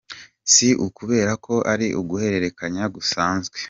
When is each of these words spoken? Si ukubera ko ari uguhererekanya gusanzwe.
Si 0.53 0.67
ukubera 0.85 1.31
ko 1.45 1.55
ari 1.73 1.87
uguhererekanya 2.01 2.83
gusanzwe. 2.95 3.57